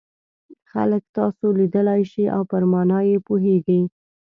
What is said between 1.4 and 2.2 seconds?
لیدلای